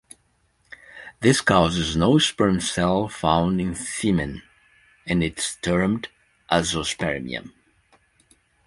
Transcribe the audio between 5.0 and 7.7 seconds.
and it is termed Azoospermia.